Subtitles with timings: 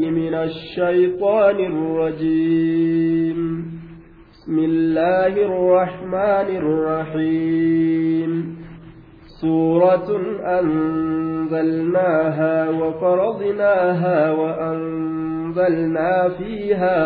[0.00, 3.38] من الشيطان الرجيم.
[4.32, 8.56] بسم الله الرحمن الرحيم.
[9.40, 10.08] سورة
[10.60, 16.98] أنزلناها وفرضناها وأنزلنا فيها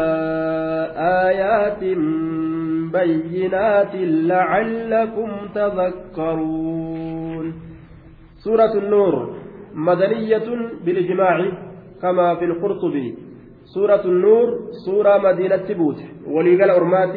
[1.29, 1.83] آيات
[2.93, 7.55] بينات لعلكم تذكرون.
[8.45, 9.37] سورة النور
[9.75, 10.49] مدنية
[10.85, 11.74] بالإجماع.
[12.05, 13.15] كما في القرطبي.
[13.65, 14.49] سورة النور
[14.87, 17.15] سورة مدينة بوت وليقال أرمات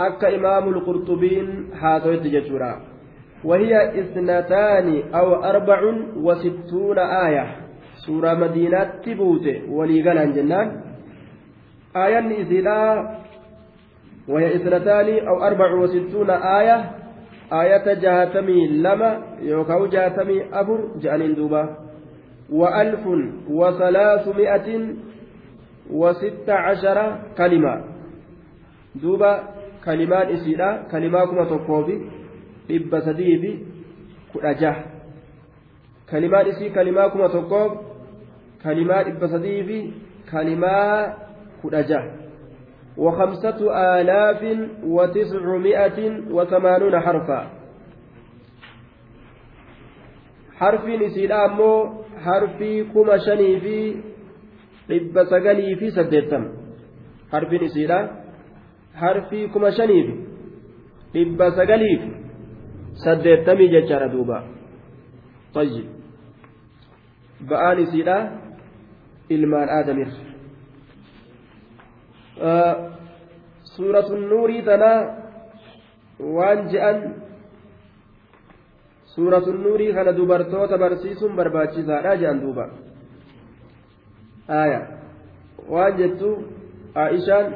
[0.00, 2.72] أكا إمام القرطبين هاتويت ججورا.
[3.44, 5.80] وهي اثنتان أو أربع
[6.16, 7.46] وستون آية.
[8.06, 10.68] سورة مدينة بوت وليقال عن جنان
[11.96, 12.80] آية إذلا
[14.28, 16.78] وهي اثنتان أو أربع وستون آية.
[17.52, 19.10] آية جهتمي لما
[19.42, 21.89] يوكاو جهتمي أبر جانين دوبا.
[22.50, 23.06] وألف
[23.50, 24.68] وثلاثمائة
[25.90, 26.98] وست عشر
[27.38, 27.84] كلمة.
[28.94, 29.32] دوبا
[29.84, 32.10] كلمات إسيلا كلماكما تقوبي
[32.70, 33.66] إبا سديبي
[34.34, 34.76] كأجاه
[36.10, 37.72] كلمات إسي كلماكما تقوب
[38.64, 39.92] كلمات إبا سديبي
[40.32, 41.14] كلمات
[41.62, 42.04] كأجاه
[42.96, 43.60] وخمسة
[44.00, 44.42] آلاف
[44.84, 45.98] وتسعمائة
[46.30, 47.40] وثمانون حرفا.
[50.58, 51.70] حرف إسيلا أمو
[52.26, 53.76] harfii kuma shanii fi
[54.88, 56.48] dhibba sagalii fi saddeettama
[57.32, 57.98] harfiin isiidha
[59.02, 60.14] harfii kuma shanii fi
[61.14, 62.10] dhibba sagalii fi
[63.04, 64.38] saddeettamii jechaadha duuba
[65.54, 65.86] طيب
[67.50, 68.16] ba'aan isiidha
[69.34, 70.08] ilmaan aadamir
[73.74, 75.00] suuratu nuurii tanaa
[76.36, 76.98] waan je'an
[79.14, 82.64] suuratu nuurii kana dubartoota barsiisuun barbaachisaadha jedhan duuba
[84.62, 84.80] aya
[85.72, 86.30] waan jettu
[87.04, 87.46] aishaan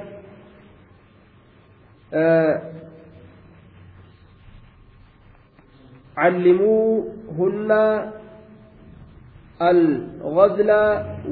[6.25, 7.71] علموهن
[9.63, 10.71] الغزل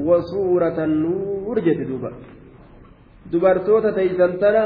[0.07, 2.11] وسورة النور جد دوبا
[3.31, 4.63] دبرتوتا تيسن تنا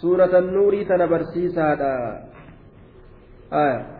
[0.00, 1.66] سورة النور تنا برسيسا
[3.52, 3.97] آية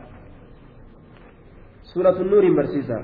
[1.95, 3.03] nuuriin barsiisa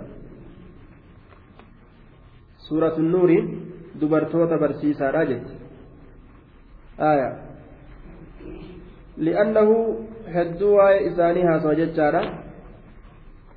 [2.56, 5.52] suuratu nuuriin dubartoota barsiisaadha jetti
[6.98, 7.28] aya
[9.16, 9.74] li'annahu
[10.34, 12.22] hedduu waa'ee isaanii haasawa jechaadha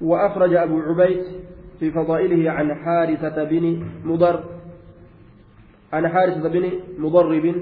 [0.01, 1.23] وأخرج أبو عبيد
[1.79, 4.43] في فضائله عن حارثة بن مضر
[5.93, 7.55] عن حارثة بن مضرب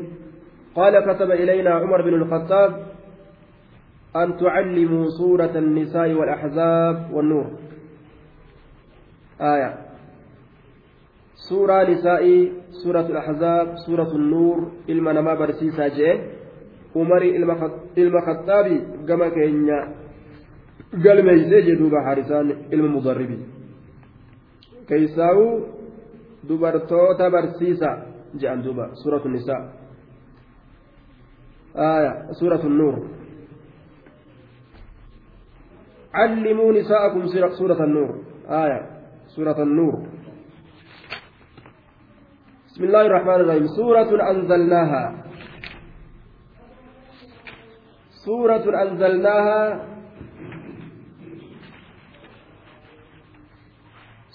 [0.75, 2.85] قال كتب إلينا عمر بن الخطاب
[4.15, 7.47] أن تعلموا سورة النساء والأحزاب والنور.
[9.41, 9.71] آية.
[11.35, 12.51] سورة نساء
[12.83, 14.71] سورة الأحزاب سورة النور.
[14.89, 16.09] إلما نما برسيسا جي
[16.95, 17.29] عمري
[17.97, 18.77] إلما خطابي
[19.07, 19.79] كما كينيا.
[21.03, 23.39] قال ميزي جدوبا حارسان إلما مضربي.
[24.87, 25.39] كيساو
[26.47, 27.89] dubartoota barsiisa
[28.37, 29.63] jedhan duuba suuratu nisaa
[31.73, 32.95] aya suuratu nuur
[36.15, 37.27] علموا نساءكم
[37.59, 38.23] سورة النور.
[38.49, 38.81] آية.
[39.35, 39.95] سورة النور.
[42.67, 43.67] بسم الله الرحمن الرحيم.
[43.67, 45.03] سورة أنزلناها.
[48.25, 49.61] سورة أنزلناها.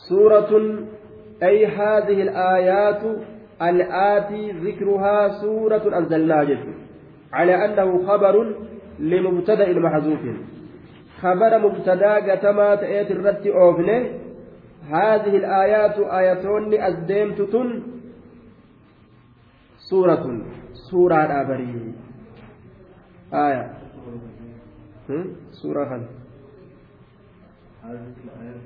[0.09, 0.53] سورة
[1.43, 3.03] أي هذه الآيات
[3.63, 6.59] الآتي ذكرها سورة أنزلناها
[7.33, 8.35] على أنه خبر
[8.99, 10.21] لمبتدأ محذوف.
[11.23, 14.01] خبر مبتدا قتما تأتي الرت أوفنه.
[14.89, 17.83] هذه الآيات آياتون أزديمت تن
[19.91, 20.43] سورة
[20.91, 21.95] سورة أبري
[23.35, 23.81] آية.
[25.53, 26.03] سورة خل
[27.85, 28.61] هذه الآيات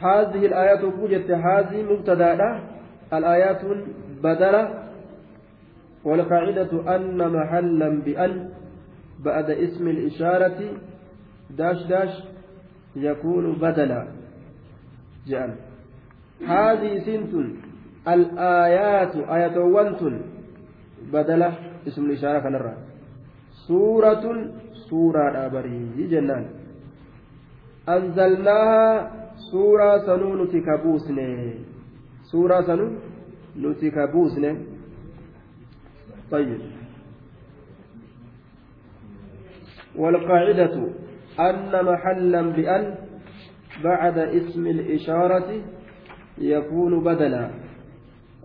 [0.00, 2.34] هذه الآيات وجدت هذه مبتدأ
[3.12, 3.62] الآيات
[4.22, 4.62] بدلة
[6.04, 8.50] والقاعدة أن محلا بأن
[9.24, 10.60] بعد اسم الإشارة
[11.50, 12.12] داش داش
[12.96, 14.06] يكون بدلا.
[15.26, 15.54] جعل
[16.46, 17.32] هذه سنت.
[18.08, 20.02] الآيات آية وانت.
[21.12, 21.54] بدلة
[21.86, 22.74] اسم الإشارة كنرى.
[23.66, 24.24] سورة
[24.90, 26.44] سورة أبري جنان.
[27.88, 29.10] أنزلناها
[29.50, 31.54] سورة سنون تكبوسني
[32.22, 32.86] suuraa sanu
[33.56, 34.06] nuti ka
[36.30, 36.60] طيب
[39.98, 40.74] والقاعدة
[41.40, 42.84] أن محلا بأن
[43.84, 45.62] بعد اسم الإشارة
[46.38, 47.50] يكون بدلا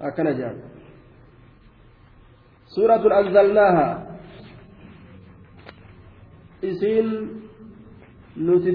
[0.02, 0.58] أكن جاب
[2.68, 4.16] سورة أنزلناها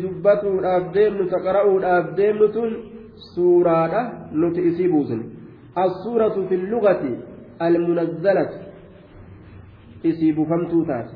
[0.00, 2.70] dubbatuudhaaf deemnu ta qara'uudhaaf deemnu tun
[6.72, 7.12] lugati
[7.58, 8.58] almunazzalatu
[10.02, 11.14] isii bufamtuu taate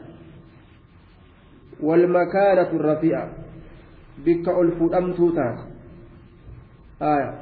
[1.82, 3.22] walmakaanatu rafi'a
[4.24, 5.62] bikka ol fuudhamtuu taate
[7.00, 7.34] aya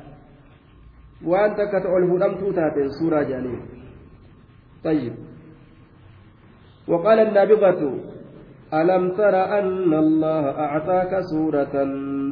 [1.27, 3.63] waan takka ta ol fuudhamtuu taateen suuraa jedhaniin
[4.85, 5.15] طيب
[6.89, 7.83] وقال النابغة
[8.75, 11.75] ألم تر أن الله أعطاك سورة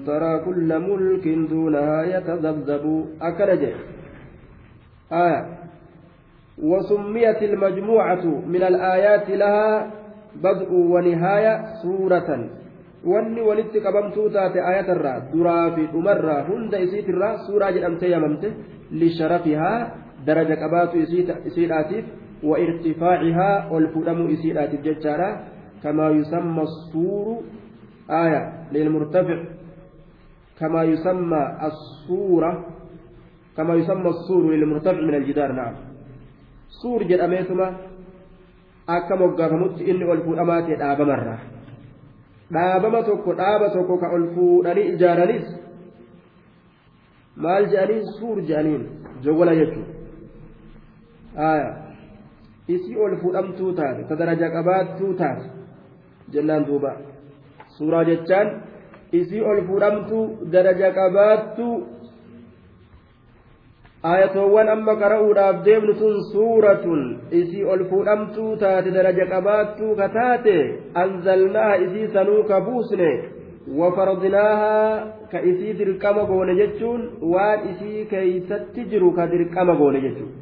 [0.07, 2.85] ترى كل ملك دونها يتذبذب
[3.23, 3.63] أكنج
[5.13, 5.41] آية
[6.63, 9.91] وسميت المجموعة من الآيات لها
[10.45, 12.31] بدء ونهاية سورة
[13.05, 18.51] wanni walitti qabamtuu taate ayatarraa duraa fi dhumarraa hunda isiitirraa suuraa jedhamtee yamamte
[19.03, 19.79] lisharafihaa
[20.27, 22.05] daraja qabaatu isiidhaatiif
[22.51, 25.31] wa irtifaacihaa ol fudhamuu isiidhaatiif jechaadha
[25.83, 27.43] كما يسمى السور
[28.11, 29.45] آية للمرتفع
[30.59, 32.65] كما يسمى الصورة
[33.57, 35.75] كما يسمى السور للمرتفع من الجدار نعم
[36.83, 37.67] سور jedhameetuma
[38.87, 41.37] akka moggaafamutti inni ol fuudhamaa ta'e dhaabamarra
[42.55, 45.47] dhaabama tokko dhaaba tokko ka ol fuudhanii ijaaranis
[47.37, 48.83] maal jedhaniin suur jedhaniin
[49.25, 49.99] jogola jechuudha
[52.75, 55.60] isii ol fuudhamtuu taate ta daraja qabaattuu taate
[56.33, 56.93] jennaan duuba
[57.79, 58.49] suuraa jechaan
[59.13, 60.19] isii ol fuudhamtu
[60.53, 61.67] daraja qabaattu
[64.03, 67.01] ayatoowwan amma qara'uudhaaf deemnu sun suuratun
[67.41, 70.57] isii ol fuudhamtuu taate daraja qabaattuu ka taate
[71.03, 73.11] anzalnaaha isii sanuu ka buusne
[73.81, 74.75] wafardinaaha
[75.33, 77.03] ka isii dirqama goone jechuun
[77.33, 80.33] waan isii keeysatti jiru ka dirqama goone jechuun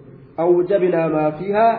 [0.45, 1.73] awjabinaa maa fiihaa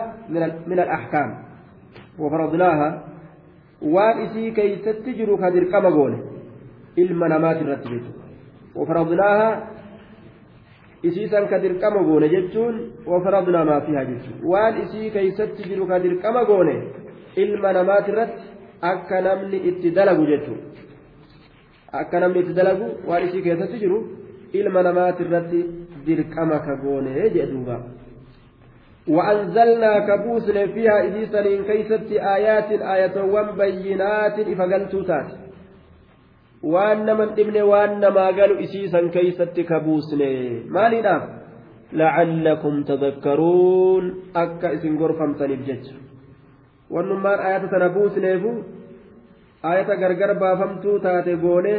[3.82, 6.18] waan isii keeysatti jiru ka dirqama goone.
[6.96, 8.20] Ilma namaati irratti jechuudha
[8.74, 9.48] wafaradnaaha
[11.02, 16.44] isiisan ka dirqama goone jechuun wafaradnaa maa fihaa jechuudha waan isii keeysatti jiru ka dirqama
[16.44, 16.74] goone
[17.36, 18.42] ilma namaati irratti
[18.92, 20.66] akka namni itti dalagu jechuudha.
[21.92, 23.98] Akka namni itti dalagu waan isii keessatti jiru
[24.52, 25.64] ilma namaati irratti
[26.06, 27.76] dirqama ka goone jedhuuba.
[29.08, 33.16] وأنزلنا كبوسن فيها إذيسا كيست آيات آية
[33.58, 35.30] بينات إفقلتو تات.
[36.62, 40.20] وأن من ابن وأن ما قالوا إسيسا كيست كبوسن
[40.68, 41.22] ما لناف
[41.92, 44.04] لعلكم تذكرون.
[44.36, 45.84] أكا إسن غرفم تنبجج
[46.90, 48.52] وأنما آيات تنبوسنيفو
[49.64, 51.76] آية غرغر بافمتو تاتي قولي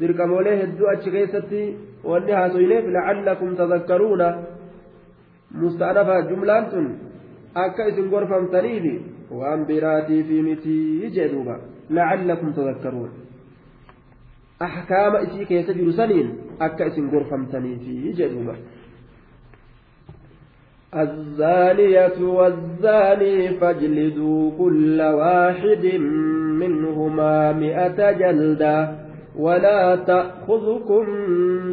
[0.00, 1.60] dirqamoolee hedduu achi keessatti
[2.10, 4.26] wanni haasoyneef la'allakum tadakkaruuna
[6.30, 6.86] jumlaan tun
[7.54, 8.94] akka isin gorfamtaniifi
[9.30, 11.58] waan biraatii fi mitii jedhuuba
[11.90, 13.10] lacallakum tadakkaruun
[14.60, 16.28] ahkaama isii keessa jiru saniin
[16.58, 18.56] akka isin gorfamtaniifi jedhuuba
[20.96, 25.84] الزانية والزاني فاجلدوا كل واحد
[26.60, 29.05] منهما مئة جلدة
[29.38, 31.04] ولا تأخذكم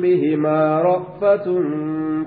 [0.01, 1.43] بهما رأفة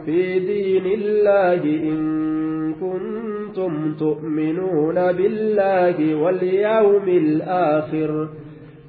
[0.05, 8.29] في دين الله إن كنتم تؤمنون بالله واليوم الآخر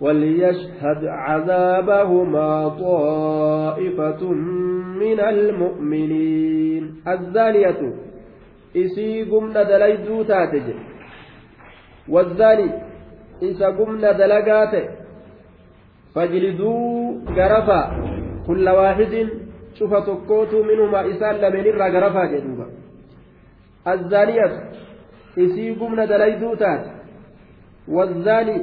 [0.01, 4.31] وليشهد عذابهما طائفة
[4.99, 6.83] من المؤمنين.
[7.07, 7.93] الزانية
[8.77, 10.67] إسي قمنا دليدو تاتج
[12.09, 12.69] والزاني
[13.43, 15.06] إسا قمنا دلقاته.
[16.15, 17.81] فاجلدوا غرفا.
[18.47, 19.13] كل واحد
[19.77, 22.67] شوف تكوتو منهما إسان لمن الرا غرفا جدوبا.
[23.93, 24.53] الزانية
[25.37, 26.83] إسي قمنا دليدو تات
[27.95, 28.55] والزاني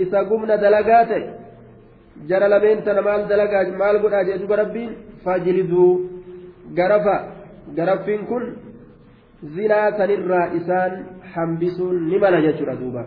[0.00, 1.10] إسا قمنا دلقات
[2.28, 4.90] جرى لمن تنمال دلقا مال قد أجدوب ربين.
[5.24, 5.92] فاجلدوا
[6.78, 7.16] غرفا.
[7.76, 8.44] غرفين كن
[9.56, 10.94] zinaa sanirraa isaan
[11.34, 13.02] hambisuun ni mala jechuudha duuba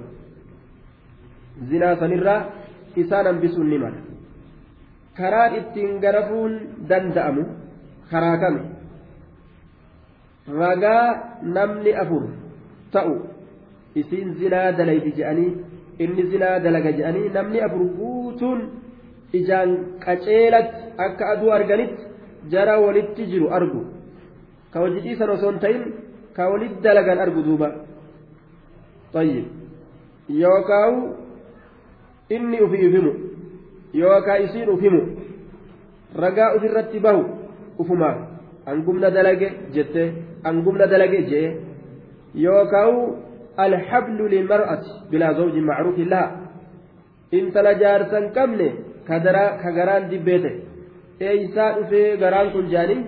[2.95, 3.99] isaan hambisuun ni mala.
[5.17, 6.53] Karaan ittiin garafuun
[6.89, 7.43] danda'amu
[8.11, 8.61] karaa kame.
[10.59, 12.23] Ragaa namni afur
[12.91, 13.15] ta'u
[13.95, 15.51] isiin zinaa dalayti je'anii
[15.99, 18.59] inni zinaa dalaga je'anii namni afur guutuun
[19.39, 19.71] ijaan
[20.05, 22.03] qaceelatti akka aduu arganitti
[22.51, 23.81] jara walitti jiru argu.
[24.71, 25.83] Ka hojii dhiisan osoo hin ta'in
[26.35, 27.69] ka walitti dalagan argu duuba.
[30.41, 30.95] Yookaan
[32.35, 33.11] inni ufi ufimu
[34.01, 35.01] yookaan isiin ufimu
[36.23, 37.23] ragaa ofirratti bahu
[37.81, 38.17] ufumaaf
[38.71, 40.07] angumna dalage jettee
[40.49, 41.47] angumna dalage jee
[42.45, 42.97] yookaan
[43.65, 46.27] alhablu lilmar'ati bilaa zawjin macruufin laha
[47.39, 48.67] intala jaarsan qabne
[49.07, 50.59] ka garaan dibbee ta'e
[51.29, 53.01] eeysaa dhufee garaan kun jaaniin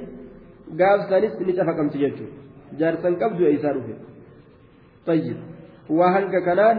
[0.79, 2.37] gaafsanis ni cafaqamti jechuudha
[2.79, 3.93] jaarsan qabdu eeysaa dhufe
[5.07, 5.39] tayyib
[5.97, 6.77] waa hanga kanaan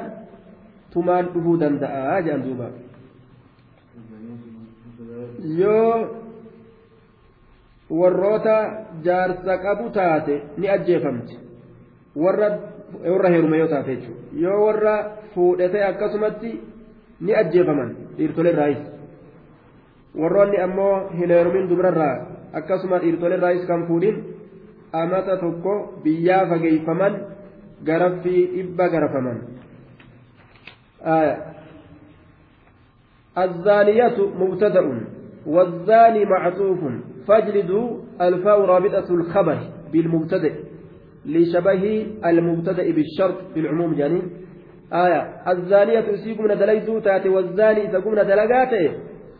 [0.94, 2.68] tumaan dhufuu danda'a jedhan duuba.
[5.60, 5.94] Yoo
[7.90, 8.56] warroota
[9.04, 11.34] jaarsa qabu taate ni ajjeefamti.
[12.16, 12.48] Warra
[13.12, 14.20] warra heerume yoo taate jechuudha.
[14.44, 14.94] Yoo warra
[15.34, 16.50] fuudhate akkasumatti
[17.20, 18.82] ni ajjeefaman dhiirtolee raayis
[20.20, 22.14] warroonni ammoo hin heerumin dubrarraa
[22.60, 24.16] akkasuma dhiirtolee raayis kan fuudhin
[24.92, 25.74] amata tokko
[26.04, 27.14] biyyaa fageeyfaman
[27.84, 29.38] garaffii dhibba garafaman.
[31.04, 31.36] آية.
[33.38, 35.04] الزانية مبتدأ
[35.46, 36.78] والزاني معطوف.
[37.28, 39.58] فاجلدوا الفاء رابطة الخبر
[39.92, 40.54] بالمبتدأ
[41.26, 44.30] لشبه المبتدأ بالشرط بالعموم جانين
[44.92, 45.22] آية.
[45.48, 48.92] الزانية سيقمنا دليدو تأتي والزاني تقمنا دلقاته.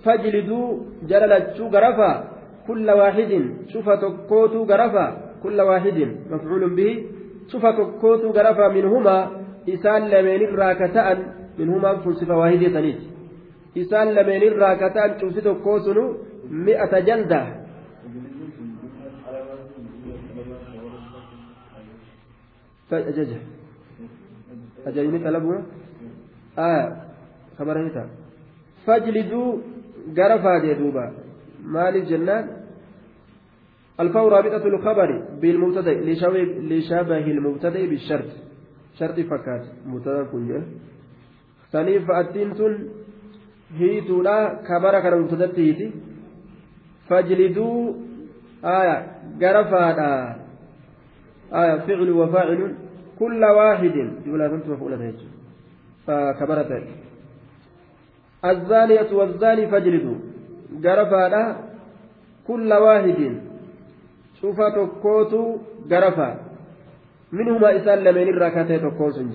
[0.04, 0.78] فاجلدوا
[1.09, 2.25] جللتشو غرفا
[2.68, 3.33] كل واحد
[3.68, 5.06] شوف تكوتو غرفا
[5.42, 5.99] كل واحد
[6.30, 7.06] مفعول به.
[7.49, 9.30] شوف تكوتو غرفا منهما
[9.68, 11.43] إسان لمن الراكتان.
[11.58, 13.06] Minhumaan kun sifa waahidii saniiti
[13.82, 16.04] isaan lameenirraa kataan cufsi tokkoo sunu
[16.64, 17.46] mi'ata jaldaa
[22.92, 23.38] أججه
[24.87, 25.62] أججني طلبه.
[26.58, 26.96] آه
[27.58, 28.04] خبر هيتا
[28.87, 29.58] فاجلدوا
[30.16, 31.06] غرفا دوبا.
[31.64, 32.44] مال الجنان.
[34.00, 35.94] الفور رابطة الخبر بالمبتدأ
[36.70, 38.30] لشبه المبتدأ بالشرط.
[38.99, 40.62] شرط فكات مبتدأ كنجه
[41.75, 42.75] saniif fa'attiin tun
[43.78, 44.37] hiituudha
[44.69, 45.87] kabara kana mubtadatti hiiti
[47.09, 47.78] fajliduu
[48.78, 48.97] aya
[49.43, 50.11] garafaadha
[51.62, 52.76] aya ficlu wafaacilun
[53.21, 57.04] kulla waaxidin jumlaa santu mafuulata jechuudha kabara ta'e
[58.52, 60.16] الزانية والزاني فاجلدوا
[60.85, 61.57] غرفا
[62.49, 63.21] كل واحد
[64.40, 65.43] شوف تكوتو
[65.90, 66.28] غرفا
[67.33, 69.26] منهما إسان لمن الركعتين تكوسن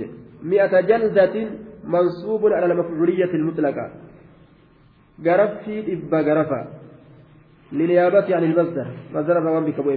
[0.44, 1.36] مئة جلدة
[1.84, 3.92] منصوب على المفعولية المطلقة.
[5.26, 6.68] غرفي إبا غرفا
[7.72, 8.88] لنيابة عن المصدر.
[9.14, 9.90] مصدر روان بك أبو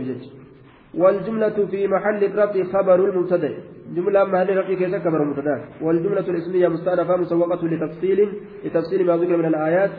[0.95, 3.55] والجملة في محل الرفع خبر المبتدأ.
[3.95, 8.33] جملة محل الرفع كيف خبر المبتدأ؟ والجملة الاسمية مستأنفة مسوقة لتفصيل
[8.65, 9.91] لتفصيل ما ذكر من الآيات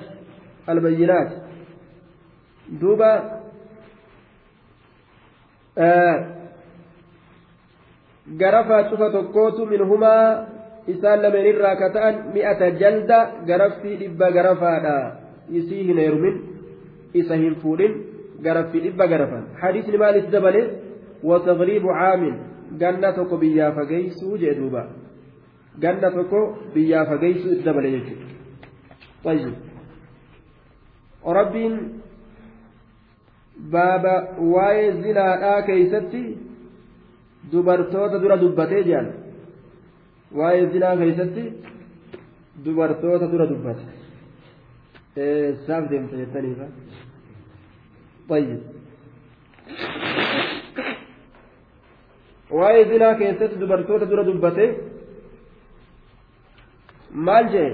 [0.70, 1.32] البينات.
[2.70, 3.42] دوبا
[5.78, 6.34] آه
[8.90, 10.48] شوف تكوت منهما
[10.88, 14.96] isaan lameen irraa ka ta'an mi'ata jalda garaffii dhibba garafaadha
[15.60, 16.36] isii hin heerumin
[17.22, 17.94] isa hin fuudhin
[18.48, 20.62] garaffii dhibba garafan hadiisni maaliif dabale
[21.30, 22.36] watagriibu caamin
[22.84, 24.82] ganna tokko biyyaa fageeysuu jee duuba
[25.86, 26.40] ganna tokko
[26.74, 29.52] biyyaa fageeysuu itti dabale jechuudha
[31.40, 31.76] rabbiin
[33.74, 34.16] baaba
[34.54, 36.24] waa'ee zinaadhaa keeysatti
[37.52, 39.23] dubartoota dura dubbatee jedhan
[40.40, 41.44] waa'ee zinaa keessatti
[42.66, 43.84] dubartoota dura dubbate
[45.68, 46.68] saaf deemta jettaniifa
[48.30, 48.60] طيب
[52.60, 54.66] waa'ee zinaa keessatti dubartoota dura dubbate
[57.28, 57.70] maal jee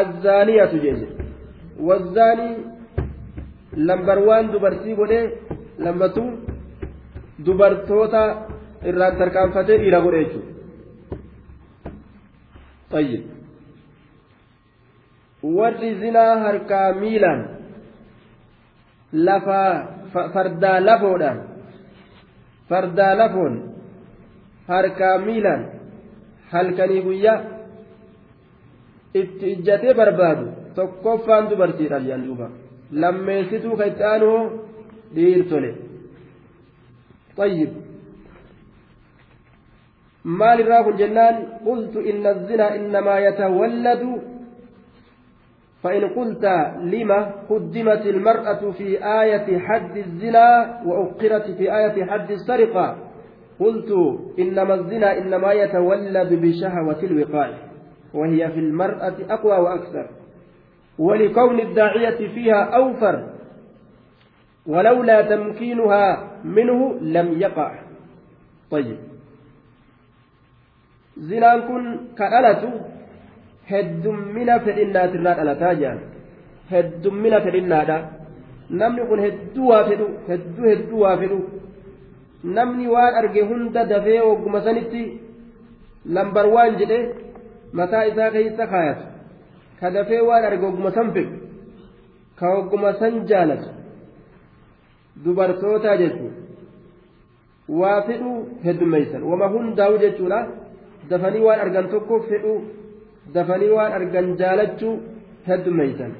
[0.00, 1.08] azzaaniyatu jee
[1.88, 2.54] wazzaanii
[3.88, 5.24] lambar waan dubartii godhee
[5.84, 6.24] lammatu
[7.46, 8.22] dubartoota
[8.90, 10.51] irraan tarkaanfatee dhiira godhe jechuudha
[12.91, 13.23] طيب
[15.57, 17.41] warri zinaa harkaa miilaan
[19.27, 19.71] lafaa
[20.33, 21.39] fardaa lafoodhaan
[22.69, 23.53] fardaa lafoon
[24.71, 25.61] harkaa miilaan
[26.53, 27.39] halkanii guyyaa
[29.21, 30.45] itti ijjatee barbaadu
[30.77, 32.47] tokkoffaan dubartiidhaan jedhan duuba
[33.01, 34.39] lammeessituu ka itti aanuu
[35.15, 35.71] dhiirtole
[37.41, 37.71] طيب
[40.24, 44.02] maal irraa kun jennaan qultu inna الزنا إنما يتولد
[45.82, 46.44] فإن قلت
[46.82, 48.88] لما قدمت المرأة في
[49.22, 52.96] آية حد الزنا وأقرت في آية حد السرقة
[53.60, 53.90] قلت
[54.38, 57.50] إنما الزنا إنما يتولد بشهوة الوقاع
[58.14, 60.06] وهي في المرأة أقوى وأكثر
[60.98, 63.28] ولكون الداعية فيها أوفر
[64.66, 67.78] ولولا تمكينها منه لم يقع.
[68.70, 69.11] طيب.
[71.16, 71.84] Zinaan kun
[72.18, 72.68] ka dhalatu
[73.70, 76.00] heddummina fedhinnaatirraa dhalataa jedhan
[76.72, 77.96] heddummina fedhinnaadha
[78.80, 81.38] namni kun hedduu waa fedhu hedduu hedduu waa fedhu
[82.58, 85.02] namni waan arge hunda dafee ogguma sanitti
[86.16, 86.98] lambar waan jedhe
[87.80, 89.04] mataa isaa keessa kaayatu
[89.80, 91.36] ka dafee waan arge ogguma san fedhu
[92.38, 93.68] ka ogguma san jaalatu
[95.24, 96.40] dubartootaa jechuudha
[97.80, 98.32] waa fedhu
[98.64, 100.40] heddummeessan wama hundaa'u jechuudha
[101.10, 102.52] dafanii waan argan tokko fedhu
[103.34, 104.94] dafanii waan argan jaalachuu
[105.48, 106.12] heddummeessan.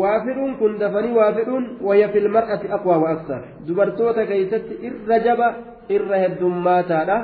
[0.00, 5.48] waa fidhuun kun dafanii waa fidhuun wayya filmar'ati aqwaa wa aksar dubartoota keeysatti irra jaba
[5.96, 7.16] irra heddummaataadha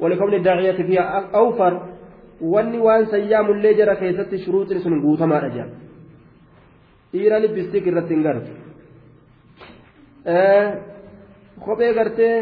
[0.00, 1.04] walikawni daaciyati fiha
[1.40, 1.72] awfar
[2.52, 5.66] wanni waan sayyaamullee jara keessatti shuruuxin sun guutamaadha jedha
[7.12, 8.52] dhiira libbistik irratti hin gartu
[11.64, 12.34] kophee gartee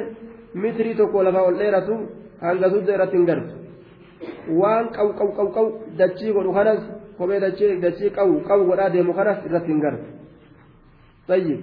[0.62, 1.94] mitrii tokko lafaa ol dheeratu
[2.40, 3.54] hanga sudda irratti hin gartu
[4.60, 5.66] waan qaw qaw qaw qaw
[5.98, 6.80] dachii godhu kanas
[7.18, 7.40] kophee
[7.84, 10.06] dachee qabu qabu godhaa deemu kanas irratti hin gartu
[11.28, 11.60] tayyib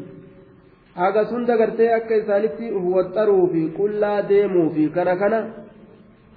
[0.95, 5.39] haga sunda gartee akka isaanitti waxxaruu fi qullaa deemuu fi kana kana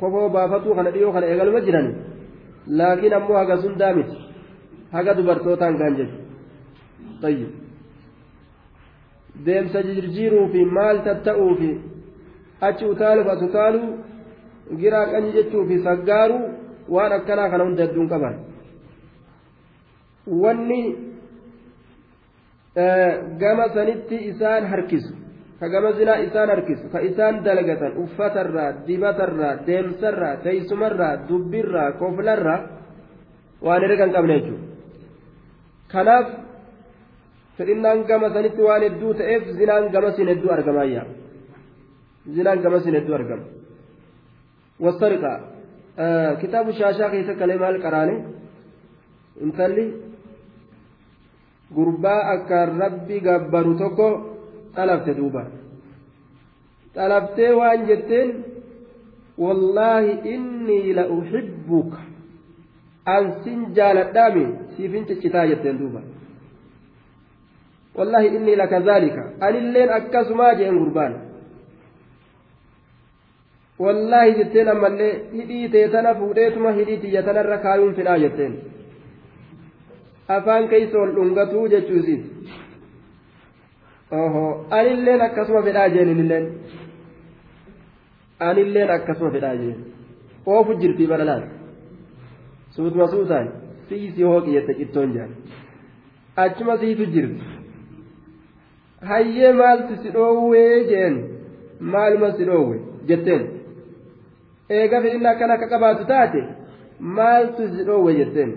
[0.01, 1.89] kofoo baafatuu kana dhiyoo kana eegaluma jiran
[2.79, 4.17] laakiin ammoo haga sundaa miti
[4.95, 6.17] haga dubartootaan gaan jedhu
[7.23, 7.51] tayyib
[9.47, 11.71] deemsa jirjiiruu fi maal tatta'uu fi
[12.69, 13.89] achi utaaluuf as utaaluu
[14.81, 16.43] giraa qanyi jechuu fi saggaaruu
[16.95, 18.35] waan akkanaa kana hunda hedduun qaban.
[20.43, 20.83] wanni
[23.41, 25.13] gama sanitti isaan harkisu
[25.61, 32.61] ka gama zinaa isaan harkisu ka isaan dalagatan uffatarraa dibatarraa deemsarraa teessumarraa dubbirraa koflarraa
[33.67, 34.67] waan herrega hin qabne jechuudha
[35.93, 36.27] kanaaf
[37.57, 41.03] fedhinnaan gama sanitti waan hedduu ta'eef zinaan gamasin hedduu argamaayya
[42.37, 43.45] zinaan gamasin hedduu argama
[44.81, 45.33] wasariqa
[46.41, 48.15] kitaabu shaashaa keessa kalee maal qaraane
[49.45, 49.85] intalli
[51.77, 54.09] gurbaa akkaan rabbi gabbaru tokko
[54.77, 55.43] xalabte duuba
[56.97, 58.29] xalabtee waan jetteen
[59.45, 61.99] wallaahi innii la uxibbuka
[63.15, 64.45] an sin jaaladhaami
[64.77, 66.01] siifin ciccitaa jetteen duuba
[67.99, 71.15] wallaahi innii lakazaalika anilleen akkasumaa jeen gurbaan
[73.79, 78.53] wallaahi jetteen ammallee hidhii tee tana fuudheetuma hidhii tiyya tanarra kaayuun fedhaa jetteen
[80.37, 82.23] afaan keessa ol dhungatuu jechuusiis
[84.21, 84.45] oho
[84.79, 86.47] anilleen akkasuma fedhaa jeen inilleen
[88.51, 89.77] anilleen akkasuma fedhaa jeen
[90.55, 91.45] oofu jirtii baralaas
[92.77, 93.49] suutuma suutaan
[93.89, 95.31] siisi hooqi jette cittoon jaan
[96.45, 97.43] achuma siitu jirti
[99.11, 101.15] hayyee maaltu si dhoowwee jeen
[101.97, 102.79] maaluma si dhoowwe
[103.11, 103.43] jetteen
[104.71, 106.41] eega fedhinna akkana akka qabaatu taate
[107.17, 108.51] maaltu si dhoowwe jetteen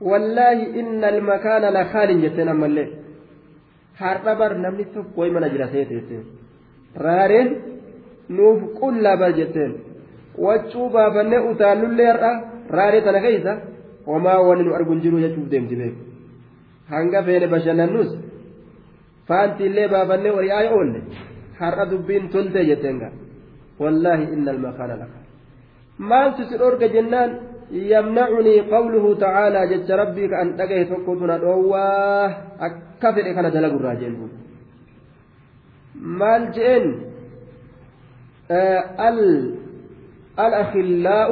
[0.00, 2.88] wallaahi inna almakaana lakaalin jetteen ammallee
[4.00, 6.16] har'a bar namni tokko mana jira seeteette
[7.04, 7.48] raareen
[8.36, 9.72] nuuf qullaa bar jetteen
[10.46, 12.32] waccuu baafannee utaallullee har'a
[12.76, 13.52] raaree tana keeysa
[14.06, 16.00] homaa wani nu argun jiru jechuuf deemti beeku
[16.92, 18.10] hanga feene bashannannus
[19.28, 21.00] faantiillee baafannee wari'aa oolle
[21.60, 23.12] har'a dubbiin toltee jetteen gaa
[23.80, 25.26] inna almakaana lakaal
[25.98, 27.30] maaltu si dhorga jennaan
[27.72, 34.12] يمنعني قوله تعالى جج ربي كأن تجه تكتنا دواه أكفر كان دلق الراجل
[35.96, 36.86] مال جئن
[38.50, 39.08] آه
[40.38, 41.30] الأخلاء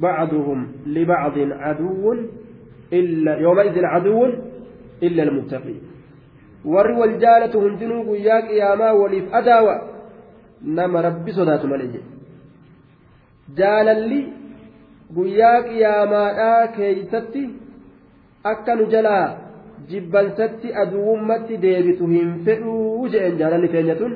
[0.00, 2.04] بعضهم لبعض عدو
[2.92, 4.20] إلا يومئذ عدو
[5.02, 5.80] إلا المتقين.
[6.64, 9.74] warri wal jaalatu hundinuu guyyaa qiyaamaa waliif adaawa
[10.62, 12.02] nama rabbi sodaatu malee
[13.60, 14.20] jaalalli
[15.14, 17.42] guyyaa qiyaamaadhaa keeysatti
[18.52, 19.26] akka nu jalaa
[19.90, 24.14] jibbansatti aduwummatti deebitu hin fedhuu jeen jaalalli keenya tun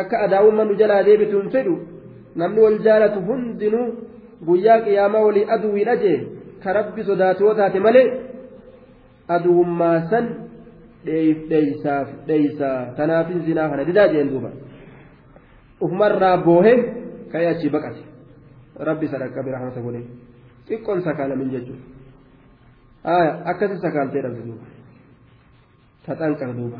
[0.00, 1.74] akka adaawumma nu jalaa deebitu hin fedhu
[2.42, 3.88] namni wal jaalatu hundinuu
[4.46, 6.18] guyyaa qiyaamaa walii aduwiidha jee
[6.64, 8.06] ka rabbi sodaatoo taate malee
[9.36, 10.28] aduwummaa san
[11.06, 14.50] dheeysaaf dheeysaa tanaafin zinaa kana didaa jeen duuba
[15.80, 16.74] ufumarraa boohe
[17.32, 18.02] ka'ee achii baqate
[18.88, 20.02] rabbi sadaqqa birahmata godhe
[20.68, 21.84] xiqqoon sakaalamin jechuudha
[23.50, 24.66] akkasi sakaaltee dhabde duuba
[26.06, 26.78] taxanqar duuba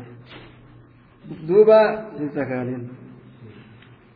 [1.47, 1.79] duuba
[2.19, 2.83] hin sakaalin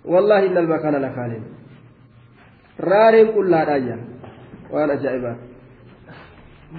[0.05, 1.43] wallahi inna almakaana lakaalin
[2.89, 3.97] raareen qullaadhaayya
[4.73, 5.35] waan ajaa'ibaa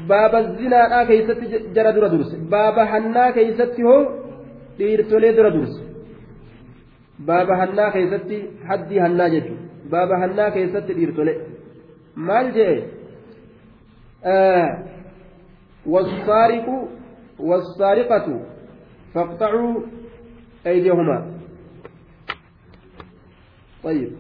[0.09, 4.01] baaba zinaadhaa keeysatti jara dura durse baaba hannaa keeysatti hoo
[4.79, 5.90] dhiirtolee dura durse
[7.29, 8.39] baaba hannaa keeysatti
[8.71, 11.35] haddii hannaa jechuudha baaba hannaa keessatti dhiirtole
[12.31, 12.77] maal jee
[15.93, 16.67] والسارق
[17.39, 18.27] والسارقة
[19.15, 19.75] فاقطعوا
[20.67, 21.19] أيديهما
[23.85, 24.13] طيب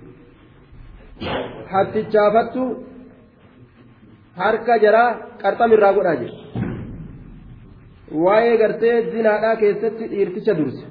[2.12, 2.74] شافتوا
[4.40, 5.08] harka jaraa
[5.42, 6.38] qarxam irraa godhaa jedhe
[8.24, 10.84] waa'ee gartee zinaadhaa keessatti dhiirticha durse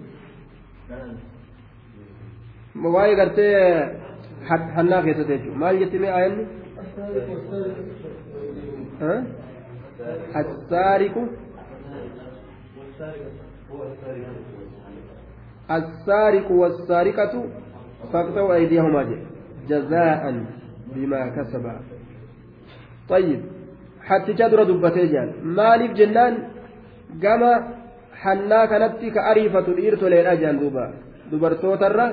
[2.83, 3.55] waa'ee gartee
[4.75, 6.45] hannaa keessatti jechuudha maal jetti mee aayanni?
[10.35, 11.15] السارق
[15.71, 17.33] السارق والسارقة
[18.13, 19.01] فاقطعوا أيديهما
[19.69, 20.23] جزاء
[20.95, 21.75] بما كسبا
[23.09, 23.41] طيب
[24.03, 26.33] حتى جدر دبتي جان مالف جنان
[27.23, 27.43] قام
[28.21, 30.85] حنا كانت كأريفة الإيرتولي أجان دوبا
[31.31, 32.05] dubartootarra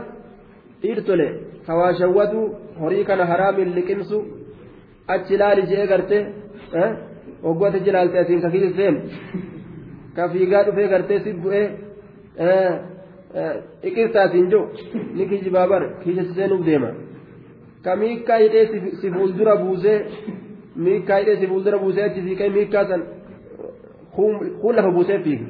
[0.86, 1.28] dhiirtole
[1.66, 2.40] kawaashawwatu
[2.80, 4.18] horii kana haraamiin liqimsu
[5.14, 6.18] achi ilaali jee garte
[7.46, 9.00] hoggoota jilaalte asiin ka kiisi seenu
[10.16, 11.66] ka fiigaa dhufee gartee si bu'ee
[13.88, 14.62] iqirtaatiin jiru
[15.16, 16.90] ni kijibaa bar kiisa seenuuf deema
[17.84, 18.64] ka miikkaa hidhee
[19.00, 19.98] si fuuldura buusee
[20.86, 23.02] miikkaa hidhee si fuuldura buusee achi siiqee miikkaa san
[24.14, 25.46] kuun lafa buusee fiiga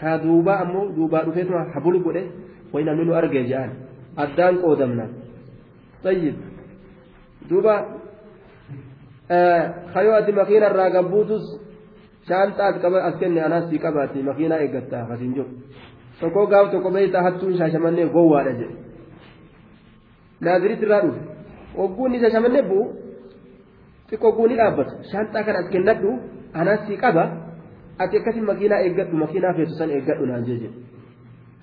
[0.00, 2.22] kaa duubaa ammoo duubaa dhufeetuma habulu godhe
[2.72, 3.70] wayi namni nu argee jedhan
[4.16, 5.04] addaan qoodamna
[6.02, 6.36] tayyib
[7.48, 7.74] duuba
[9.94, 11.44] kayoo ati makiina irraa gabbuutus
[12.28, 15.50] shaanxaas qaba as kenne anaas sii qabaati makiinaa eeggatta akkasiin jiru
[16.20, 18.76] tokko gaaf tokko beeyta hattuun shaashamannee gowwaadha jedhe
[20.40, 21.20] naaziritti irraa dhufe
[21.84, 22.84] ogguun isa shaashamannee bu'u
[24.10, 26.10] xiqqoo ogguun ni dhaabbatu shaanxaa kana as kennadhu
[26.60, 27.24] anaas sii qaba
[28.02, 30.68] ati akkasii makiinaa eeggadhu makiinaa feetu san eeggadhu naan jedhe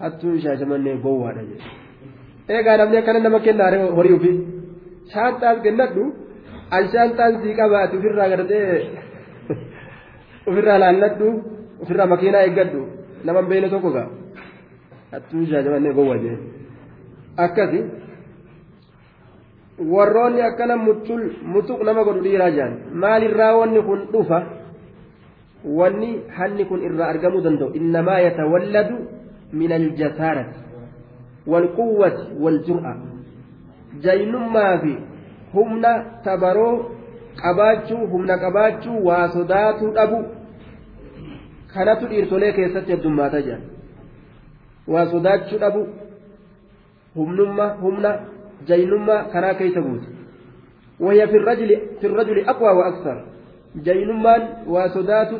[0.04, 1.68] hattuun shaashamannee gowwaadha jedhe
[2.56, 4.38] eegaa namni akkana nama kennaare horii ofii
[5.14, 6.04] shaanxaas kennadhu
[6.78, 8.66] an shaanxaan sii qabaati ofirraa gartee
[10.50, 11.28] ofirraa laalladhu
[11.84, 12.82] ofirraa makiinaa eeggadhu
[13.26, 14.08] nama beeyne tokko gaa
[15.14, 16.38] hattuun shaashamannee gowwa jee
[17.46, 17.82] akkasi
[19.94, 20.76] warroonni akkana
[21.54, 24.40] mutuq nama godhu dhiiraa jaan maalirraa wanni kun dhufa
[25.80, 28.96] wanni hanni kun irraa argamuu danda'u innamaa yatawalladu
[29.62, 30.69] min aljasaarati
[34.06, 34.94] jaynummaa fi
[35.54, 35.92] humna
[36.24, 36.76] tabaroo
[37.42, 40.20] qabaachuu humna qabaachuu waa sodaatuu dhabu
[41.74, 43.60] kanatu dhiirtolee keessatti heddummaata jira
[44.94, 45.88] waa sodaachuu dhabu
[47.16, 48.16] humnummaa humna
[48.72, 50.20] jaynummaa kanaa keessa guutu
[51.00, 53.26] وهي في الرجل في الرجل أقوى وأكثر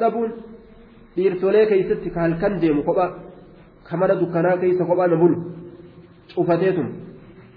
[0.02, 0.32] أبون
[1.18, 3.06] dhiirtolee keessatti ka halkan deemu kopha
[3.88, 5.36] ka mana dukkanaa keessa kophaa na bulu
[6.36, 6.88] cufateetum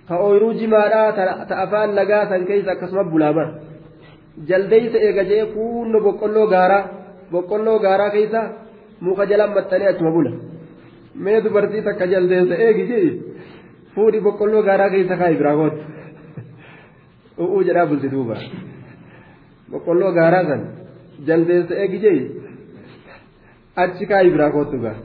[0.09, 1.13] ka ooyiruu jimaadhaa
[1.49, 3.51] ta afaan lagaa san keessa akkasuma bulaa bara
[4.49, 6.83] jaldeeysa eega jee kuunno boqqolloo gaaraa
[7.33, 8.41] boqqolloo gaaraa keessa
[9.07, 10.33] muka jalaan maxxanee achuma bula
[11.25, 13.07] mee dubartii takka jaldeessa eegi jee
[13.95, 15.81] fuudhi boqqolloo gaaraa keessa kaa'i biraa gootu
[17.43, 18.37] u'uu jedhaa bulti duuba
[19.73, 20.63] boqqolloo gaaraa san
[21.29, 22.19] jaldeessa eegi jee
[23.83, 24.97] achi kaa'i biraa gootu gaa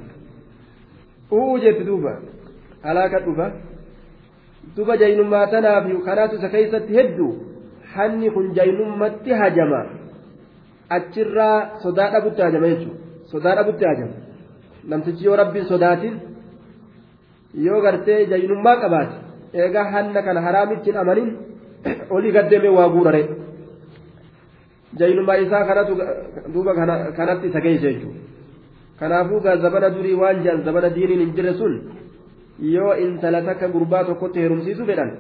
[1.38, 2.14] u'uu jetti duuba
[2.84, 3.52] alaaka dhufa
[4.76, 7.32] duba jaynummaa tanaaf kanaatu isa keessatti hedduu
[7.96, 9.82] hanni kun jaynummatti hajama
[10.98, 13.00] achirraa sodaa dhabutti hajama jechuudha
[13.32, 14.16] sodaa dhabutti hajama
[14.92, 16.16] namtichi yoo rabbiin sodaatin
[17.66, 19.16] yoo gartee jaynummaa qabaate
[19.64, 21.30] eegaa hanna kana haraamitti amanin
[22.10, 23.22] olii gaddeemee waa guurare
[25.00, 25.94] jaynummaa isaa kanatu
[26.54, 26.76] duuba
[27.20, 28.20] kanatti isa geesse jechuudha
[29.00, 31.74] kanaafuu zabana durii waan jedhan zabana diiniin hin jirre sun
[32.60, 35.12] yoo intala takka gurbaa tokkotti heerumsiisu fedhan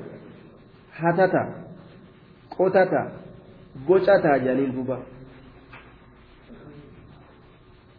[1.01, 1.41] hatata
[2.57, 3.01] qotata
[3.87, 4.97] bocata jedhaniin duuba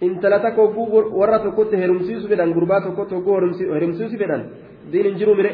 [0.01, 3.35] intala takka hogguu warra tokkotti heerumsiisu fedhan gurbaa tokkotti hogguu
[3.75, 4.43] heerumsiisu fedhan
[4.93, 5.53] diin hin jiru mire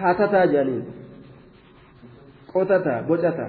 [0.00, 0.84] hatata jedhaniin
[2.52, 3.46] qotata bocata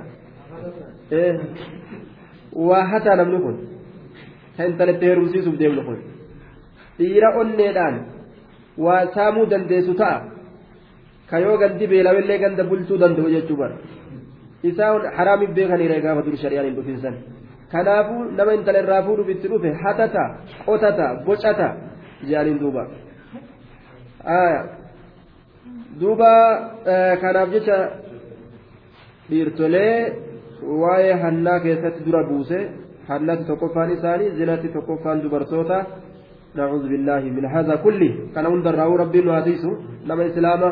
[2.67, 3.57] waa hataa namni kun
[4.57, 5.99] ka intalatti heerumsiisuuf deemnu kun
[6.97, 7.95] dhiira onneedhaan
[8.85, 10.17] waa saamuu dandeessu ta'a
[11.29, 13.75] ka yoo gandi beelawellee ganda bulchuu danda'u jechuu bara
[14.69, 17.15] isaa haraamiif beekaniire gaafa dur shari'aan hin dhufinsan
[17.71, 20.23] kanaafuu nama intala irraa fuudhuuf itti dhufe hatata
[20.65, 21.67] qotata bocata
[22.27, 22.83] jedhaniin duuba
[26.01, 26.31] duuba
[27.23, 27.77] kanaaf jecha
[29.29, 29.97] dhiirtolee
[30.81, 32.59] waa'ee hannaa keessatti dura buuse
[33.09, 35.77] hannati tokkoffaan isaanii zinatti tokkoffaan dubartoota
[36.55, 39.71] نعوذ بالله من هذا كله كان انظر ربي نواتيسو
[40.07, 40.69] نما إسلاما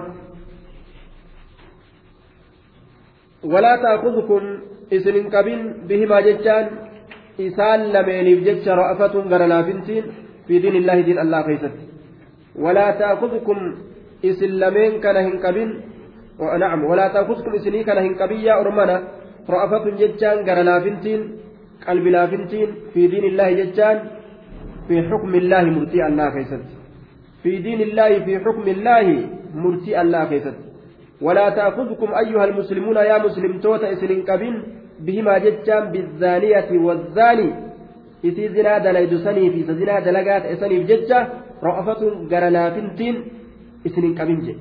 [3.43, 4.43] ولا تأخذكم
[4.91, 6.65] isin hin qabin bihimaa jechaan
[7.39, 10.05] isaan lameeniif jecha ra'afatun gara laafintiin
[10.47, 11.83] fi diin illaahi diin allah keeysatti
[12.63, 13.59] walaa ta'khudhukum
[14.29, 15.69] isin lameen kana hin qabin
[16.63, 18.95] na'am walaa ta'khudhukum isinii kana hin qabin yaa ormana
[19.53, 21.21] ra'afatun jechaan gara laafintiin
[21.85, 22.09] qalbi
[24.87, 26.81] fi xukmi illaahi murtii allah keeysatti
[27.43, 29.05] في دين الله في حكم الله
[29.63, 30.57] مرتي الله كيست
[31.25, 34.55] ولا تأخذكم أيها المسلمون يا مسلم توتا إسلين كبين
[35.05, 37.49] بهما جتان بالزانية والزاني
[38.27, 41.19] إسي زنا دليد سني في زنا دلقات إسني بجتة
[41.67, 43.15] رأفة قرنافنتين
[43.87, 44.55] إسلين كبين جي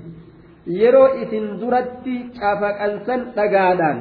[0.80, 3.98] yeroo isin duratti cafaqansan dhagaadhaan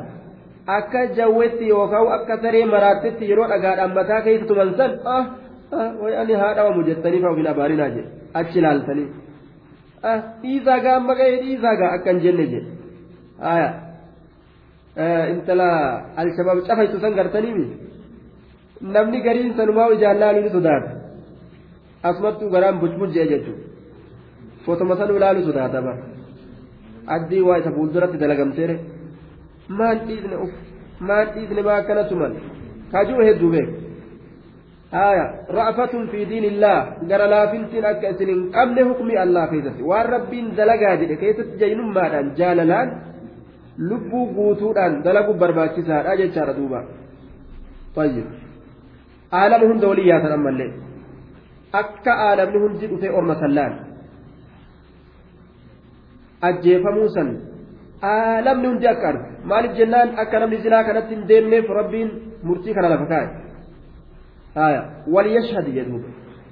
[0.77, 5.23] akka jawwetti yookaan akka saree maraattetti yeroo dhagaadhaan mataa keessa tuman san ah
[5.71, 9.07] way ani haadha wamu jettanii fa'aa ofin abaarinaa jedhe achi ilaaltanii
[10.41, 12.69] dhiisaa gaa amma ga'ee dhiisaa gaa akkan jenne jedhe
[13.47, 13.69] haya
[15.33, 15.67] intala
[16.23, 17.65] alshabaab cafaytu san gartaniimi
[18.95, 20.91] namni gariin sanumaa ijaallaaluu ni sodaata
[22.09, 23.63] asumattuu garaan bucbuc jee jechuudha
[24.65, 26.01] fotoma sanuu ilaaluu sodaata bara
[27.15, 28.75] addii waa isa fuulduratti dalagamteere
[29.81, 30.53] maan dhiisne uf
[31.11, 32.33] maan dhiisne maa akkana tuman
[32.91, 33.88] kaajuu hedduu beeku
[34.94, 35.26] آية
[35.58, 36.78] رأفة في دين الله
[37.10, 41.80] قال لا فنتين أكا سنين قبل حكم الله كيست وان ربين دلقا جده كيست جين
[41.96, 42.88] مادان جاللان
[43.88, 46.80] لبو قوتودان دلقوا برباكسان أجل شار دوبا
[47.96, 48.26] طيب
[49.38, 50.72] عالم هند وليات أما الليل
[51.80, 53.72] أكا عالم هند جئوا في أرم سلان
[56.48, 57.28] أجيفموا سن
[58.10, 59.14] عالم هند أكار
[59.50, 62.08] مالك جنان أكا نمني زنا كانت ديمني فربين
[62.46, 63.26] مرتي كان لفكاي
[64.67, 64.83] آية.
[65.07, 66.01] وليشهد يدوب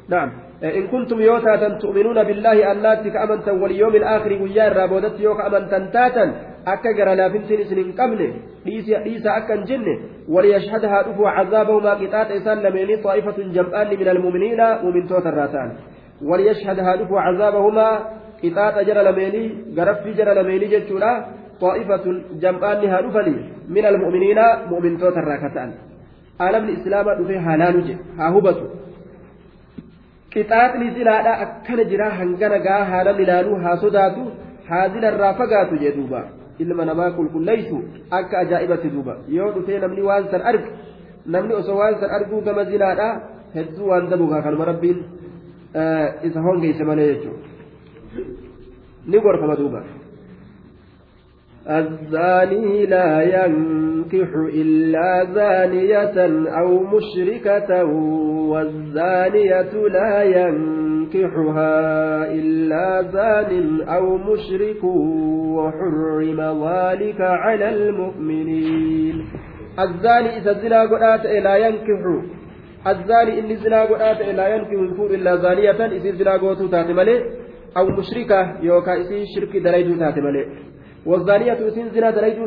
[0.09, 0.31] نعم.
[0.63, 6.25] إن كنتم يوتاتا تؤمنون بالله أناتك أمنتا واليوم الآخر ويا رابودت يوك أمنتا تاتا
[6.67, 8.33] أكا جرى لافنتين سنين قبل
[8.65, 9.95] ليس أكا جنة.
[10.29, 15.69] وليشهدها أفو عذابهما قطات إسان لميني طائفة جمعان من المؤمنين ومن توت الراتان.
[16.29, 17.89] وليشهدها أفو عذابهما
[18.43, 19.43] قطات جرى لميني
[19.77, 21.11] قرف جرى لميني جتشورا
[21.61, 22.05] طائفة
[22.43, 23.35] جمعان هادفني
[23.69, 24.39] من المؤمنين
[24.69, 25.86] مؤمن توت الراكتان
[26.45, 28.65] alamni islaamaa dhufee haalaalu jedhe haa hubatu
[30.33, 34.25] qixaaxni zinaadha akkana jira hangana gaa haalam ilaaluu haa sodaatu
[34.69, 36.21] haa zinarraa fagaatu jee duuba
[36.65, 37.77] ilma namaa qulqulleeysu
[38.19, 40.69] akka ajaa'ibatti duuba yoo dhufee namni waan san arge
[41.35, 43.07] namni osoo waan san arguu gama zinaadha
[43.55, 44.99] hedduu waan dabugaa kanuma rabbiin
[46.29, 47.47] isa hongeeyse malee jechuudha
[49.11, 49.81] ni gorfama duuba.
[51.69, 57.83] الزاني لا ينكح إلا زانية أو مشركة
[58.51, 61.77] والزانية لا ينكحها
[62.31, 64.83] إلا زان أو مشرك
[65.57, 69.25] وحرم ذلك على المؤمنين.
[69.79, 72.01] الزاني إذا الزنا قرأت لا ينكح.
[72.87, 77.23] الزاني إن الزنا قرأت لا ينكح إلا زانية إذا الزنا قوتو تاتي
[77.77, 80.21] أو مشركة يوكا إذا شرك دليل تاتي
[81.07, 82.45] والزانية إسين زنا دليدو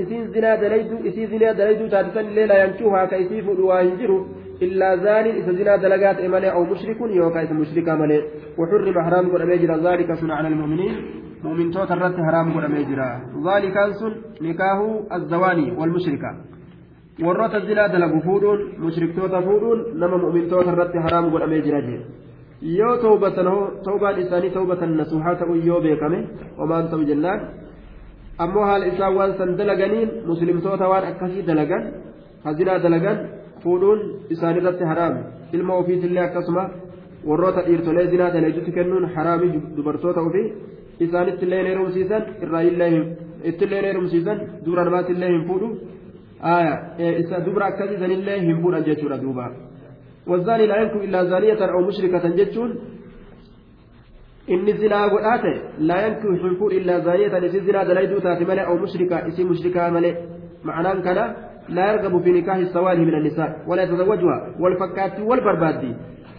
[0.00, 4.10] إسين زنا دليدو إسين زنا دليدو تاتسن ليلا ينكوها كيسيف الواهنجر
[4.62, 8.18] إلا زان إذا زنا دلقات إمالي أو مشرك يوكا إذا مشرك أمالي
[8.58, 10.94] وحرم حرام قد أميجر ذلك سن على المؤمنين.
[11.44, 13.00] مؤمن توت الرد حرام قد أميجر
[13.48, 14.12] ذلك سن
[14.46, 14.80] نكاه
[15.16, 16.30] الزواني والمشركة.
[17.24, 22.00] warroota الزنا dalagu fuudhuun mushriktoota fuudhuun nama mu'mintoota irratti haraam godhamee jira jee
[22.62, 23.48] yoo tawbatan
[23.84, 26.18] tawbaan isaanii tawbatan nasuhaa ta'uu yoo beekame
[26.58, 27.40] homaan ta'u jennaan
[28.38, 31.84] ammoo haala isaan waan san dalaganiin muslimtoota waan akkasii dalagan
[32.44, 33.18] hazinaa dalagan
[33.62, 35.20] fuudhuun isaanirratti haraami
[35.58, 36.64] ilma ofiitillee akkasuma
[37.28, 40.46] warroota dhiirtolee zinaa daleejutti kennuun haraami dubartoota ofii
[41.08, 42.90] isaanittillee hin heerumsiisan irraayillee
[43.52, 45.68] ittillee hin heerumsiisan dubra namaatillee hin fuudhu
[47.46, 49.50] dubra akkasiisanillee hin fuudhan jechuudha duuba.
[50.26, 52.70] والزاني لا ينكو إلا زانية أو مشركة جتشون
[54.54, 55.54] inni zinaa godhaa ta'e
[55.88, 60.12] laa yankuu hinfuun illaa zaaniyatan isi zinaa dalayduu taate malee aw mushrika isi mushrikaa malee
[60.68, 61.24] ma'anaan kana
[61.76, 65.90] laa yargabu fi nikaahi sawaalihi min annisaa wala yatazawwajuha wal fakkaattii wal barbaaddi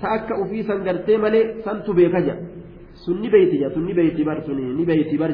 [0.02, 2.44] ta akka ufii san gartee malee santu beeka jedha
[3.04, 5.32] sun ni beeyti jedha sun ni beeyti bar suni ni beeyti bar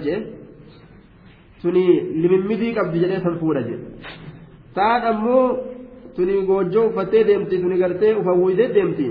[6.16, 9.08] tuni goojjoo uffattee deemti tuni gartee ufawwiidee deemti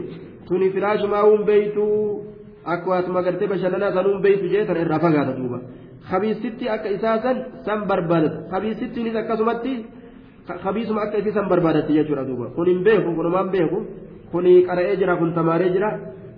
[0.48, 1.84] tuni firaashumaa uun beeytu
[2.74, 5.58] akkuma gartee bashannanaa sanuun beeytu jee sana irraa fagaata duuba
[6.10, 7.36] kabiisitti akka isaa san
[7.66, 9.74] san barbaadata kabiisittiinis akkasumatti
[10.64, 13.78] kabiisuma akka isii san barbaadatti jechuudha duuba kun hin beeku kunumaan beeku
[14.32, 15.90] kun qara'ee jira kun tamaaree jira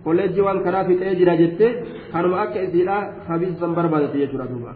[0.05, 1.71] kolleejjii waan karaa fixee jira jettee
[2.13, 2.97] kanuma akka isiidha
[3.29, 4.75] kabiisa san barbaadatti jechuudha duuba.